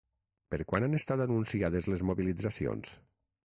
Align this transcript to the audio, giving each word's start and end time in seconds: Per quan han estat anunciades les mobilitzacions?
Per 0.53 0.57
quan 0.71 0.85
han 0.87 0.99
estat 0.99 1.23
anunciades 1.27 1.89
les 1.93 2.05
mobilitzacions? 2.13 2.99